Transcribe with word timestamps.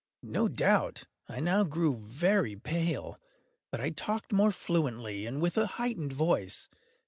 No 0.23 0.47
doubt 0.47 1.03
I 1.29 1.39
now 1.39 1.63
grew 1.63 1.95
very 1.95 2.55
pale;—but 2.55 3.79
I 3.79 3.91
talked 3.91 4.33
more 4.33 4.51
fluently, 4.51 5.27
and 5.27 5.39
with 5.39 5.57
a 5.59 5.67
heightened 5.77 6.13
voice. 6.13 6.67